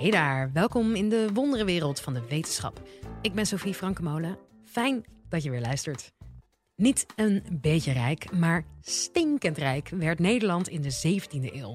[0.00, 2.82] Hey daar, welkom in de wonderenwereld van de wetenschap.
[3.22, 4.38] Ik ben Sophie Frankemolen.
[4.64, 6.12] Fijn dat je weer luistert.
[6.76, 11.72] Niet een beetje rijk, maar stinkend rijk werd Nederland in de 17e eeuw.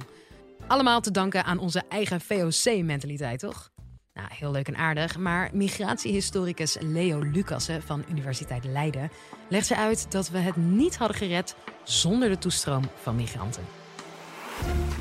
[0.68, 3.70] Allemaal te danken aan onze eigen VOC-mentaliteit, toch?
[4.14, 9.12] Nou, heel leuk en aardig, maar migratiehistoricus Leo Lucassen van Universiteit Leiden
[9.50, 13.85] legt ze uit dat we het niet hadden gered zonder de toestroom van migranten.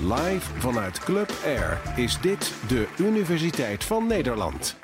[0.00, 4.76] Live vanuit Club Air is dit de Universiteit van Nederland.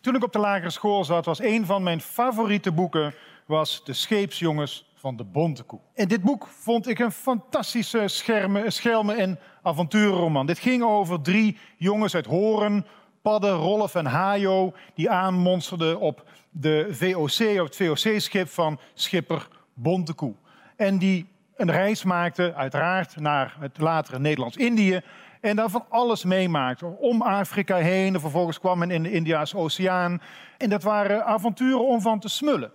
[0.00, 3.14] Toen ik op de lagere school zat, was een van mijn favoriete boeken
[3.46, 5.80] was De Scheepsjongens van de Bontekoe.
[5.94, 10.46] En dit boek vond ik een fantastische schermen, schelmen- en avonturenroman.
[10.46, 12.86] Dit ging over drie jongens uit Horen,
[13.22, 20.34] Padden, Rolf en Hajo, die aanmonsterden op de VOC, op het VOC-schip van schipper Bontekoe.
[20.76, 25.00] En die een reis maakte, uiteraard, naar het latere Nederlands-Indië.
[25.40, 26.86] En daar van alles meemaakte.
[26.86, 28.14] Om Afrika heen.
[28.14, 30.22] En vervolgens kwam men in de Indiaanse Oceaan.
[30.58, 32.70] En dat waren avonturen om van te smullen.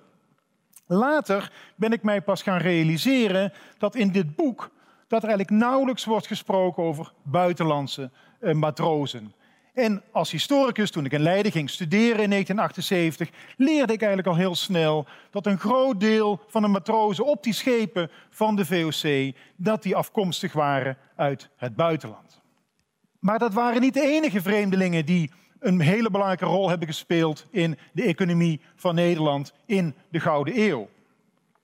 [0.88, 4.70] Later ben ik mij pas gaan realiseren dat in dit boek
[5.08, 9.34] dat er eigenlijk nauwelijks wordt gesproken over buitenlandse eh, matrozen.
[9.82, 14.36] En als historicus, toen ik in Leiden ging studeren in 1978, leerde ik eigenlijk al
[14.36, 19.36] heel snel dat een groot deel van de matrozen op die schepen van de VOC,
[19.56, 22.42] dat die afkomstig waren uit het buitenland.
[23.20, 27.78] Maar dat waren niet de enige vreemdelingen die een hele belangrijke rol hebben gespeeld in
[27.94, 30.90] de economie van Nederland in de Gouden Eeuw.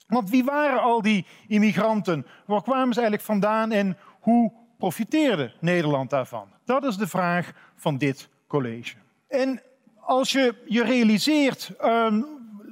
[0.07, 2.25] Want wie waren al die immigranten?
[2.45, 6.47] Waar kwamen ze eigenlijk vandaan en hoe profiteerde Nederland daarvan?
[6.65, 8.95] Dat is de vraag van dit college.
[9.27, 9.61] En
[9.99, 12.13] als je je realiseert uh,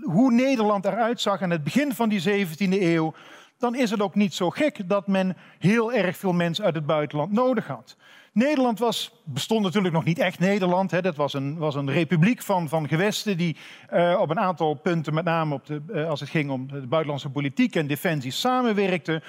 [0.01, 3.13] hoe Nederland eruit zag aan het begin van die 17e eeuw,
[3.57, 6.85] dan is het ook niet zo gek dat men heel erg veel mensen uit het
[6.85, 7.95] buitenland nodig had.
[8.35, 10.91] Nederland was, bestond natuurlijk nog niet echt Nederland.
[10.91, 11.01] Hè.
[11.01, 13.57] Dat was een, was een republiek van, van gewesten die
[13.93, 16.87] uh, op een aantal punten, met name op de, uh, als het ging om de
[16.87, 19.23] buitenlandse politiek en defensie, samenwerkten.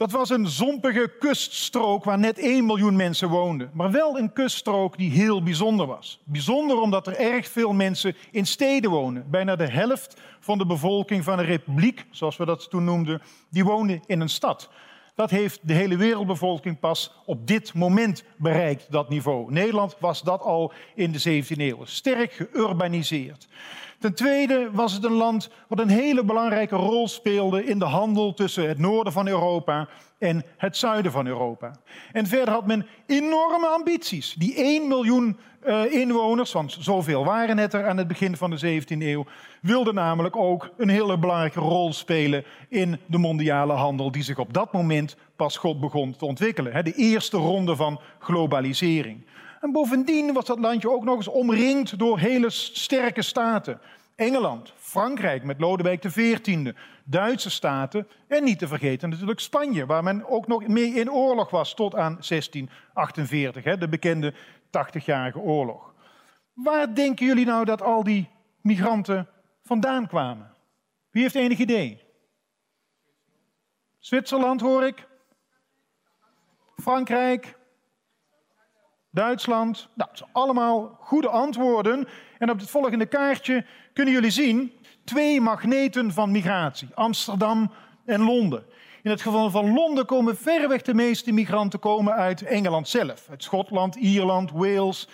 [0.00, 3.70] Dat was een zompige kuststrook waar net 1 miljoen mensen woonden.
[3.72, 6.20] Maar wel een kuststrook die heel bijzonder was.
[6.24, 9.30] Bijzonder omdat er erg veel mensen in steden wonen.
[9.30, 13.64] Bijna de helft van de bevolking van de republiek, zoals we dat toen noemden, die
[13.64, 14.70] woonde in een stad.
[15.14, 19.52] Dat heeft de hele wereldbevolking pas op dit moment bereikt, dat niveau.
[19.52, 21.84] Nederland was dat al in de 17e eeuw.
[21.84, 23.48] Sterk geurbaniseerd.
[24.00, 28.34] Ten tweede was het een land wat een hele belangrijke rol speelde in de handel
[28.34, 29.88] tussen het noorden van Europa
[30.18, 31.72] en het zuiden van Europa.
[32.12, 34.34] En verder had men enorme ambities.
[34.38, 38.82] Die 1 miljoen uh, inwoners, want zoveel waren het er aan het begin van de
[38.82, 39.26] 17e eeuw,
[39.62, 44.52] wilden namelijk ook een hele belangrijke rol spelen in de mondiale handel die zich op
[44.52, 46.84] dat moment pas God begon te ontwikkelen.
[46.84, 49.24] De eerste ronde van globalisering.
[49.60, 53.80] En bovendien was dat landje ook nog eens omringd door hele sterke staten.
[54.14, 56.72] Engeland, Frankrijk met Lodewijk XIV,
[57.04, 61.50] Duitse staten en niet te vergeten natuurlijk Spanje, waar men ook nog mee in oorlog
[61.50, 64.34] was tot aan 1648, de bekende
[64.66, 65.94] 80-jarige oorlog.
[66.52, 68.28] Waar denken jullie nou dat al die
[68.60, 69.28] migranten
[69.62, 70.54] vandaan kwamen?
[71.10, 72.02] Wie heeft enig idee?
[73.98, 75.06] Zwitserland hoor ik.
[76.76, 77.58] Frankrijk.
[79.10, 79.88] Duitsland.
[79.94, 82.08] Nou, zijn allemaal goede antwoorden.
[82.38, 84.72] En op het volgende kaartje kunnen jullie zien
[85.04, 87.70] twee magneten van migratie: Amsterdam
[88.04, 88.64] en Londen.
[89.02, 93.42] In het geval van Londen komen verreweg de meeste migranten komen uit Engeland zelf, uit
[93.42, 95.08] Schotland, Ierland, Wales.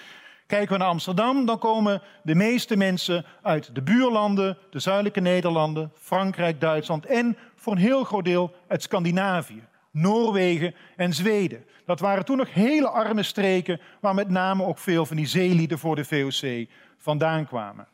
[0.47, 5.93] Kijken we naar Amsterdam, dan komen de meeste mensen uit de buurlanden, de zuidelijke Nederlanden,
[5.95, 9.63] Frankrijk, Duitsland en voor een heel groot deel uit Scandinavië,
[9.97, 11.65] Noorwegen en Zweden.
[11.85, 15.79] Dat waren toen nog hele arme streken waar met name ook veel van die zeelieden
[15.79, 16.69] voor de VOC
[16.99, 17.89] vandaan kwamen.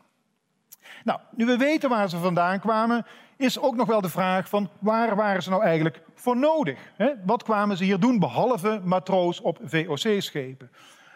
[1.04, 4.70] Nou, nu we weten waar ze vandaan kwamen, is ook nog wel de vraag van
[4.78, 6.78] waar waren ze nou eigenlijk voor nodig?
[7.24, 10.70] Wat kwamen ze hier doen behalve matroos op VOC-schepen?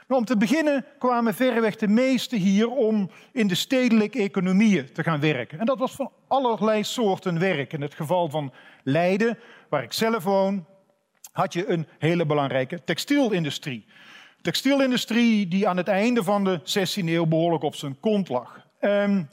[0.09, 5.03] Nou, om te beginnen kwamen verreweg de meesten hier om in de stedelijke economieën te
[5.03, 5.59] gaan werken.
[5.59, 7.73] En dat was van allerlei soorten werk.
[7.73, 10.67] In het geval van Leiden, waar ik zelf woon,
[11.37, 13.87] had je een hele belangrijke textielindustrie.
[14.41, 18.67] Textielindustrie die aan het einde van de 16e eeuw behoorlijk op zijn kont lag.
[18.81, 19.29] Um,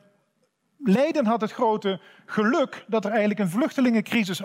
[0.78, 4.44] Leiden had het grote geluk dat er eigenlijk een vluchtelingencrisis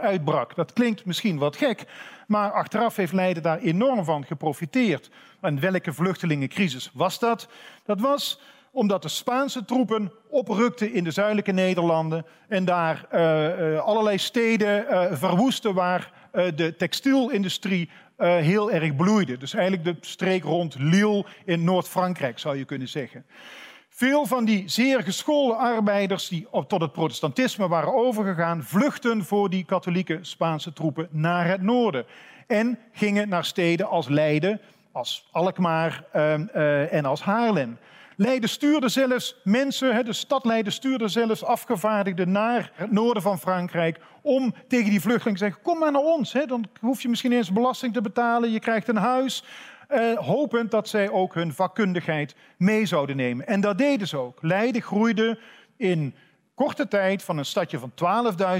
[0.00, 0.54] uitbrak.
[0.54, 1.84] Dat klinkt misschien wat gek,
[2.26, 5.10] maar achteraf heeft Leiden daar enorm van geprofiteerd.
[5.40, 7.48] En welke vluchtelingencrisis was dat?
[7.84, 8.40] Dat was
[8.72, 14.84] omdat de Spaanse troepen oprukten in de zuidelijke Nederlanden en daar uh, uh, allerlei steden
[14.90, 16.12] uh, verwoesten waar
[16.54, 17.90] de textielindustrie
[18.22, 19.36] eh, heel erg bloeide.
[19.36, 23.24] Dus eigenlijk de streek rond Lille in Noord-Frankrijk zou je kunnen zeggen.
[23.88, 29.64] Veel van die zeer geschoolde arbeiders die tot het protestantisme waren overgegaan, vluchten voor die
[29.64, 32.04] katholieke Spaanse troepen naar het noorden.
[32.46, 34.60] En gingen naar steden als Leiden,
[34.92, 37.78] als Alkmaar ehm, eh, en als Haarlem.
[38.22, 44.00] Leiden stuurde zelfs mensen, de stad Leiden stuurde zelfs afgevaardigden naar het noorden van Frankrijk
[44.20, 47.52] om tegen die vluchtelingen te zeggen, kom maar naar ons, dan hoef je misschien eens
[47.52, 49.44] belasting te betalen, je krijgt een huis.
[49.90, 53.46] Uh, hopend dat zij ook hun vakkundigheid mee zouden nemen.
[53.46, 54.38] En dat deden ze ook.
[54.42, 55.38] Leiden groeide
[55.76, 56.14] in
[56.54, 57.92] korte tijd van een stadje van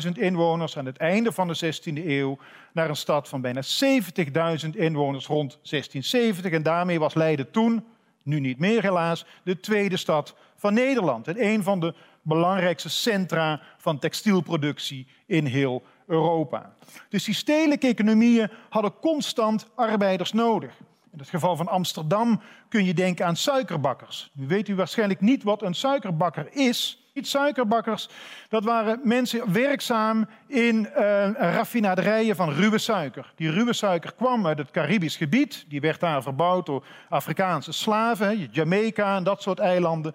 [0.06, 2.38] 12.000 inwoners aan het einde van de 16e eeuw
[2.72, 6.52] naar een stad van bijna 70.000 inwoners rond 1670.
[6.52, 7.84] En daarmee was Leiden toen,
[8.24, 11.28] nu niet meer helaas, de tweede stad van Nederland.
[11.28, 16.74] En een van de belangrijkste centra van textielproductie in heel Europa.
[17.08, 20.74] Dus die stedelijke economieën hadden constant arbeiders nodig.
[21.12, 24.30] In het geval van Amsterdam kun je denken aan suikerbakkers.
[24.32, 27.01] Nu weet u waarschijnlijk niet wat een suikerbakker is.
[27.14, 28.08] Suikerbakkers,
[28.48, 33.32] dat waren mensen werkzaam in uh, raffinaderijen van ruwe suiker.
[33.36, 35.64] Die ruwe suiker kwam uit het Caribisch gebied.
[35.68, 40.14] Die werd daar verbouwd door Afrikaanse slaven, Jamaica en dat soort eilanden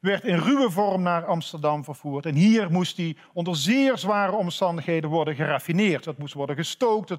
[0.00, 2.26] werd in ruwe vorm naar Amsterdam vervoerd.
[2.26, 6.04] En hier moest die onder zeer zware omstandigheden worden geraffineerd.
[6.04, 7.16] Dat moest worden gestookt.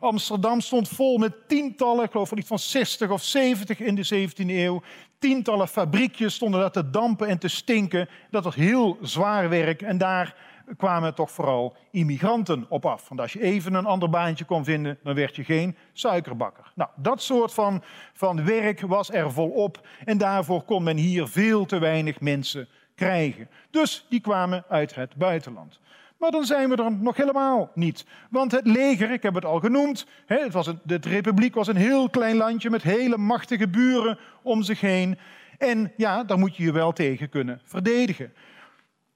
[0.00, 4.46] Amsterdam stond vol met tientallen, ik geloof niet van 60 of 70 in de 17e
[4.46, 4.82] eeuw.
[5.18, 8.08] Tientallen fabriekjes stonden daar te dampen en te stinken.
[8.30, 9.82] Dat was heel zwaar werk.
[9.82, 10.34] En daar
[10.76, 13.08] kwamen toch vooral immigranten op af.
[13.08, 16.72] Want als je even een ander baantje kon vinden, dan werd je geen suikerbakker.
[16.74, 17.82] Nou, dat soort van,
[18.12, 19.86] van werk was er volop.
[20.04, 23.48] En daarvoor kon men hier veel te weinig mensen krijgen.
[23.70, 25.80] Dus die kwamen uit het buitenland.
[26.18, 28.06] Maar dan zijn we er nog helemaal niet.
[28.30, 31.76] Want het leger, ik heb het al genoemd, het was een, de republiek was een
[31.76, 35.18] heel klein landje met hele machtige buren om zich heen.
[35.58, 38.32] En ja, daar moet je je wel tegen kunnen verdedigen.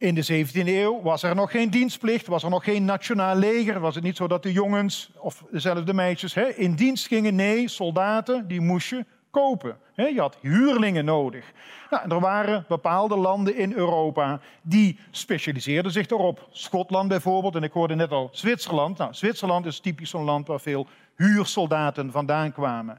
[0.05, 3.81] In de 17e eeuw was er nog geen dienstplicht, was er nog geen nationaal leger.
[3.81, 7.35] Was het niet zo dat de jongens of zelfs de meisjes hè, in dienst gingen?
[7.35, 9.77] Nee, soldaten die moest je kopen.
[9.95, 11.53] Je had huurlingen nodig.
[11.91, 16.49] Nou, er waren bepaalde landen in Europa die specialiseerden zich erop.
[16.51, 18.99] Schotland bijvoorbeeld, en ik hoorde net al Zwitserland.
[18.99, 20.87] Nou, Zwitserland is typisch zo'n land waar veel
[21.17, 22.99] huursoldaten vandaan kwamen.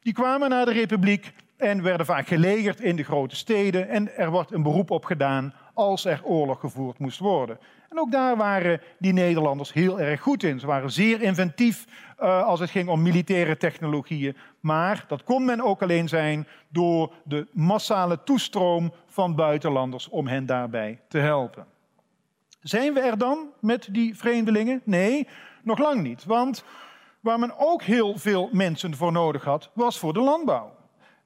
[0.00, 3.88] Die kwamen naar de republiek en werden vaak gelegerd in de grote steden.
[3.88, 7.58] En er wordt een beroep op gedaan als er oorlog gevoerd moest worden.
[7.88, 10.60] En ook daar waren die Nederlanders heel erg goed in.
[10.60, 11.86] Ze waren zeer inventief
[12.20, 14.36] uh, als het ging om militaire technologieën.
[14.60, 20.46] Maar dat kon men ook alleen zijn door de massale toestroom van buitenlanders om hen
[20.46, 21.66] daarbij te helpen.
[22.60, 24.80] Zijn we er dan met die vreemdelingen?
[24.84, 25.28] Nee,
[25.62, 26.24] nog lang niet.
[26.24, 26.64] Want
[27.20, 30.72] waar men ook heel veel mensen voor nodig had, was voor de landbouw.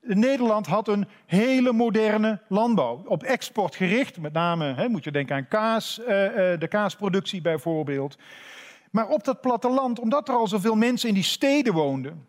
[0.07, 4.21] Nederland had een hele moderne landbouw, op export gericht.
[4.21, 8.17] Met name hè, moet je denken aan kaas, eh, eh, de kaasproductie bijvoorbeeld.
[8.91, 12.27] Maar op dat platteland, omdat er al zoveel mensen in die steden woonden,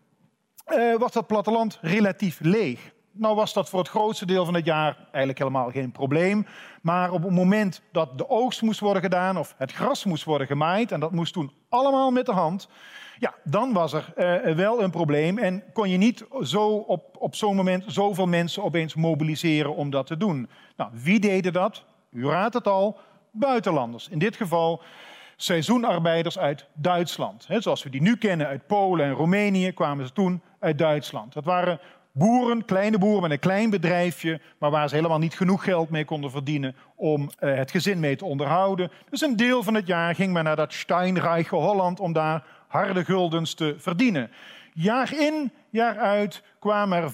[0.64, 2.92] eh, was dat platteland relatief leeg.
[3.18, 6.46] Nou was dat voor het grootste deel van het jaar eigenlijk helemaal geen probleem.
[6.82, 10.46] Maar op het moment dat de oogst moest worden gedaan of het gras moest worden
[10.46, 12.68] gemaaid, en dat moest toen allemaal met de hand,
[13.18, 17.34] ja, dan was er uh, wel een probleem en kon je niet zo op, op
[17.34, 20.48] zo'n moment zoveel mensen opeens mobiliseren om dat te doen.
[20.76, 21.84] Nou, wie deden dat?
[22.10, 22.98] U raadt het al,
[23.30, 24.08] buitenlanders.
[24.08, 24.82] In dit geval
[25.36, 27.46] seizoenarbeiders uit Duitsland.
[27.46, 31.32] He, zoals we die nu kennen uit Polen en Roemenië, kwamen ze toen uit Duitsland.
[31.32, 31.80] Dat waren
[32.12, 36.04] boeren, kleine boeren met een klein bedrijfje, maar waar ze helemaal niet genoeg geld mee
[36.04, 38.90] konden verdienen om uh, het gezin mee te onderhouden.
[39.10, 43.04] Dus een deel van het jaar ging men naar dat steinrijke Holland om daar harde
[43.04, 44.30] guldens te verdienen.
[44.72, 47.12] Jaar in, jaar uit kwamen er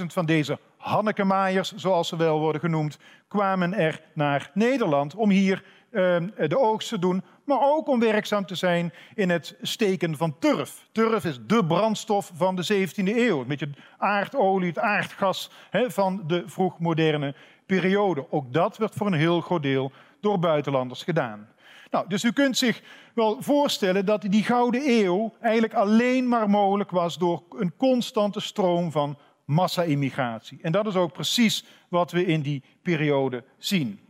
[0.00, 2.98] 25.000 van deze Hannekemaaiers, zoals ze wel worden genoemd,
[3.28, 8.46] kwamen er naar Nederland om hier uh, de oogst te doen, maar ook om werkzaam
[8.46, 10.86] te zijn in het steken van turf.
[10.92, 13.40] Turf is de brandstof van de 17e eeuw.
[13.40, 17.34] Een beetje aardolie, het aardgas van de vroegmoderne
[17.66, 18.26] periode.
[18.30, 21.48] Ook dat werd voor een heel groot deel door buitenlanders gedaan.
[21.90, 22.82] Nou, dus u kunt zich
[23.14, 28.90] wel voorstellen dat die Gouden Eeuw eigenlijk alleen maar mogelijk was door een constante stroom
[28.90, 30.58] van massa-immigratie.
[30.62, 34.00] En dat is ook precies wat we in die periode zien.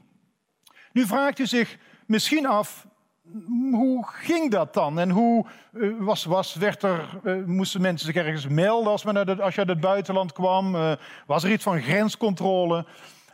[0.92, 2.86] Nu vraagt u zich misschien af,
[3.70, 4.98] hoe ging dat dan?
[4.98, 9.40] En hoe uh, was, was, werd er, uh, moesten mensen zich ergens melden als, men
[9.40, 10.74] als je uit het buitenland kwam?
[10.74, 10.92] Uh,
[11.26, 12.86] was er iets van grenscontrole?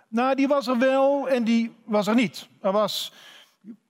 [0.09, 2.49] Nou, die was er wel en die was er niet.
[2.61, 3.13] Er was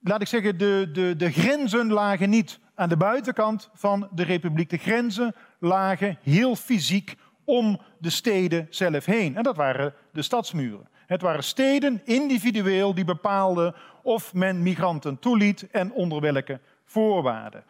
[0.01, 4.69] laat ik zeggen, de, de, de grenzen lagen niet aan de buitenkant van de republiek.
[4.69, 9.35] De grenzen lagen heel fysiek om de steden zelf heen.
[9.35, 10.87] En dat waren de stadsmuren.
[11.07, 17.63] Het waren steden individueel die bepaalden of men migranten toeliet en onder welke voorwaarden.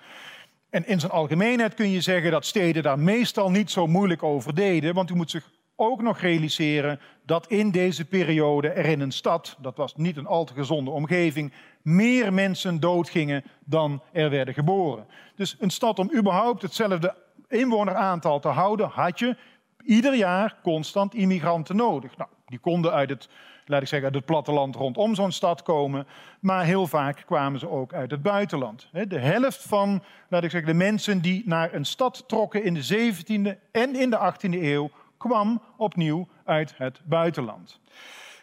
[0.70, 4.56] En in zijn algemeenheid kun je zeggen dat steden daar meestal niet zo moeilijk over
[4.56, 9.12] deden, want u moet zich ook nog realiseren dat in deze periode er in een
[9.12, 14.54] stad, dat was niet een al te gezonde omgeving, meer mensen doodgingen dan er werden
[14.54, 15.08] geboren.
[15.36, 17.16] Dus een stad om überhaupt hetzelfde
[17.48, 19.38] inwoneraantal te houden, had je
[19.84, 22.18] ieder jaar constant immigranten nodig.
[22.18, 23.30] Nou, die konden uit het,
[23.66, 26.08] laat ik zeggen, uit het platteland rondom zo'n stad komen,
[26.40, 28.90] maar heel vaak kwamen ze ook uit het buitenland.
[29.08, 33.14] De helft van, laat ik zeggen, de mensen die naar een stad trokken in de
[33.14, 37.80] 17e en in de 18e eeuw kwam opnieuw uit het buitenland.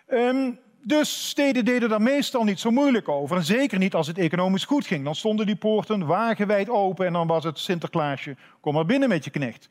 [0.07, 0.51] Ehm,
[0.83, 3.37] dus steden deden daar meestal niet zo moeilijk over.
[3.37, 5.05] En zeker niet als het economisch goed ging.
[5.05, 9.25] Dan stonden die poorten wagenwijd open en dan was het Sinterklaasje, kom maar binnen met
[9.25, 9.69] je knecht.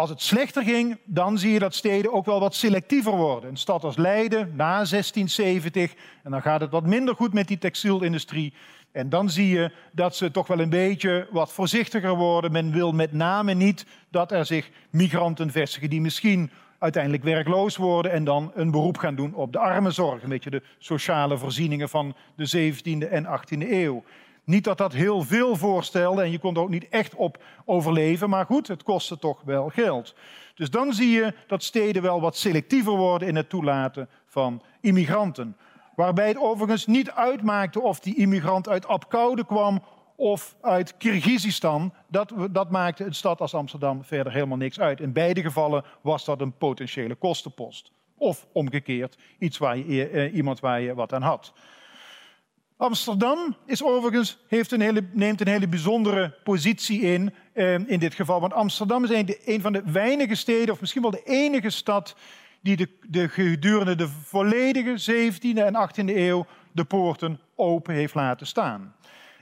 [0.00, 3.50] Als het slechter ging, dan zie je dat steden ook wel wat selectiever worden.
[3.50, 7.58] Een stad als Leiden na 1670, en dan gaat het wat minder goed met die
[7.58, 8.52] textielindustrie.
[8.92, 12.52] En dan zie je dat ze toch wel een beetje wat voorzichtiger worden.
[12.52, 18.12] Men wil met name niet dat er zich migranten vestigen die misschien uiteindelijk werkloos worden
[18.12, 20.22] en dan een beroep gaan doen op de armenzorg.
[20.22, 24.04] Een beetje de sociale voorzieningen van de 17e en 18e eeuw.
[24.50, 28.30] Niet dat dat heel veel voorstelde en je kon er ook niet echt op overleven,
[28.30, 30.14] maar goed, het kostte toch wel geld.
[30.54, 35.56] Dus dan zie je dat steden wel wat selectiever worden in het toelaten van immigranten.
[35.94, 39.82] Waarbij het overigens niet uitmaakte of die immigrant uit Apkoude kwam
[40.16, 41.92] of uit Kirgizistan.
[42.08, 45.00] Dat, dat maakte een stad als Amsterdam verder helemaal niks uit.
[45.00, 47.92] In beide gevallen was dat een potentiële kostenpost.
[48.16, 51.52] Of omgekeerd, iets waar je, eh, iemand waar je wat aan had.
[52.80, 58.14] Amsterdam is overigens, heeft een hele, neemt een hele bijzondere positie in, eh, in dit
[58.14, 58.40] geval.
[58.40, 62.16] Want Amsterdam is een, een, van de weinige steden, of misschien wel de enige stad,
[62.60, 68.46] die de, de gedurende de volledige 17e en 18e eeuw de poorten open heeft laten
[68.46, 68.94] staan.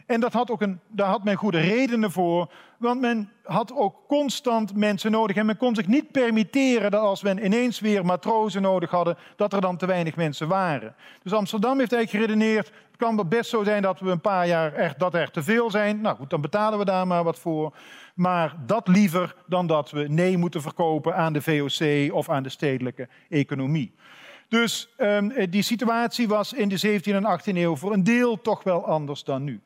[0.09, 3.97] En dat had ook een, daar had men goede redenen voor, want men had ook
[4.07, 5.37] constant mensen nodig.
[5.37, 9.53] En men kon zich niet permitteren dat als men ineens weer matrozen nodig hadden, dat
[9.53, 10.95] er dan te weinig mensen waren.
[11.23, 14.73] Dus Amsterdam heeft eigenlijk geredeneerd, het kan best zo zijn dat we een paar jaar
[14.73, 16.00] echt, dat er te veel zijn.
[16.00, 17.75] Nou goed, dan betalen we daar maar wat voor.
[18.15, 22.49] Maar dat liever dan dat we nee moeten verkopen aan de VOC of aan de
[22.49, 23.95] stedelijke economie.
[24.49, 28.62] Dus um, die situatie was in de 17e en 18e eeuw voor een deel toch
[28.62, 29.61] wel anders dan nu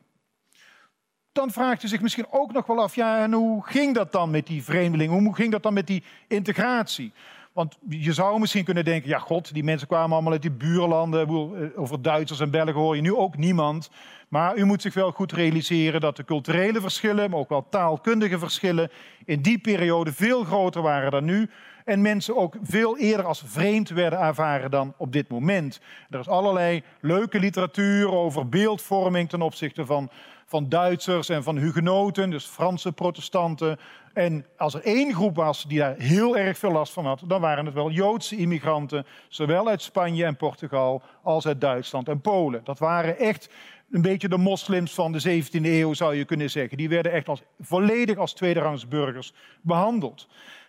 [1.33, 4.29] dan vraagt u zich misschien ook nog wel af, ja, en hoe ging dat dan
[4.29, 5.23] met die vreemdelingen?
[5.23, 7.11] Hoe ging dat dan met die integratie?
[7.53, 11.27] Want je zou misschien kunnen denken, ja god, die mensen kwamen allemaal uit die buurlanden.
[11.27, 13.89] Eh, over Duitsers en Belgen hoor je nu ook niemand.
[14.27, 18.39] Maar u moet zich wel goed realiseren dat de culturele verschillen, maar ook wel taalkundige
[18.39, 18.91] verschillen,
[19.25, 21.49] in die periode veel groter waren dan nu.
[21.85, 25.81] En mensen ook veel eerder als vreemd werden ervaren dan op dit moment.
[26.09, 30.09] Er is allerlei leuke literatuur over beeldvorming ten opzichte van
[30.53, 33.79] van Duitsers en van hugenoten, dus Franse protestanten.
[34.13, 37.41] En als er één groep was die daar heel erg veel last van had, dan
[37.41, 42.61] waren het wel Joodse immigranten, zowel uit Spanje en Portugal als uit Duitsland en Polen.
[42.63, 43.49] Dat waren echt
[43.91, 46.77] een beetje de moslims van de 17e eeuw, zou je kunnen zeggen.
[46.77, 50.27] Die werden echt als, volledig als tweederangs burgers behandeld.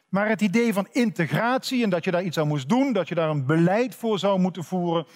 [0.08, 3.14] Maar het idee van integratie en dat je daar iets aan moest doen, dat je
[3.14, 5.06] daar een beleid voor zou moeten voeren,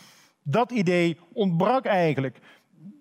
[0.43, 2.39] dat idee ontbrak eigenlijk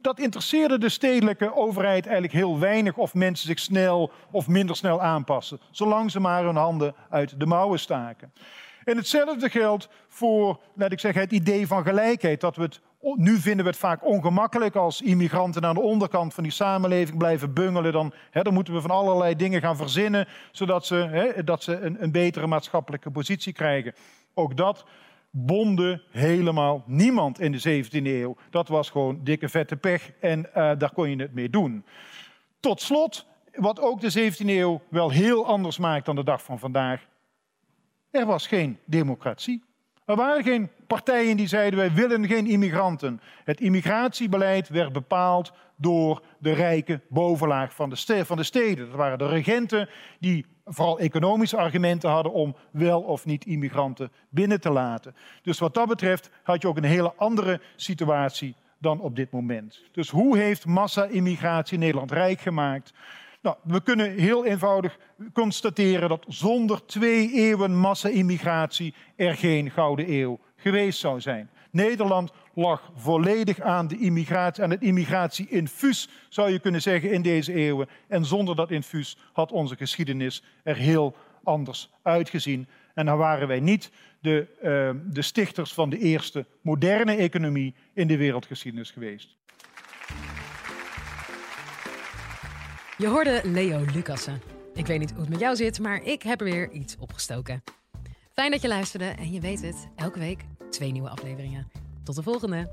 [0.02, 5.02] dat interesseerde de stedelijke overheid eigenlijk heel weinig of mensen zich snel of minder snel
[5.02, 8.34] aanpassen, zolang ze maar hun handen uit de mouwen staken.
[8.84, 12.42] En hetzelfde geldt voor, laat ik zeggen, het idee van gelijkheid.
[12.42, 12.82] Dat we het,
[13.16, 17.54] nu vinden we het vaak ongemakkelijk als immigranten aan de onderkant van die samenleving blijven
[17.54, 17.92] bungelen.
[17.92, 21.80] Dan, hè, dan moeten we van allerlei dingen gaan verzinnen, zodat ze, hè, dat ze
[21.80, 23.94] een, een betere maatschappelijke positie krijgen.
[24.34, 24.86] Ook dat
[25.46, 28.36] bonde helemaal niemand in de 17e eeuw.
[28.50, 31.86] Dat was gewoon dikke vette pech en uh, daar kon je het mee doen.
[32.60, 36.60] Tot slot, wat ook de 17e eeuw wel heel anders maakt dan de dag van
[36.60, 37.08] vandaag.
[38.12, 39.64] Er was geen democratie.
[40.06, 43.22] Er waren geen partijen die zeiden wij willen geen immigranten.
[43.44, 48.88] Het immigratiebeleid werd bepaald door de rijke bovenlaag van de steden.
[48.88, 49.90] Dat waren de regenten
[50.20, 55.16] die vooral economische argumenten hadden om wel of niet immigranten binnen te laten.
[55.42, 59.82] Dus wat dat betreft had je ook een hele andere situatie dan op dit moment.
[59.92, 62.94] Dus hoe heeft massa-immigratie Nederland rijk gemaakt?
[63.42, 64.98] Nou, we kunnen heel eenvoudig
[65.34, 71.50] constateren dat zonder twee eeuwen massa-immigratie er geen gouden eeuw geweest zou zijn.
[71.72, 77.54] Nederland lag volledig aan, de immigratie, aan het immigratie-infuus, zou je kunnen zeggen, in deze
[77.54, 77.88] eeuwen.
[78.08, 82.68] En zonder dat infuus had onze geschiedenis er heel anders uitgezien.
[82.94, 88.08] En dan waren wij niet de, uh, de stichters van de eerste moderne economie in
[88.08, 89.36] de wereldgeschiedenis geweest.
[92.98, 94.42] Je hoorde Leo Lucassen.
[94.74, 97.64] Ik weet niet hoe het met jou zit, maar ik heb er weer iets opgestoken.
[98.34, 101.87] Fijn dat je luisterde en je weet het, elke week twee nieuwe afleveringen.
[102.08, 102.68] Tot de volgende!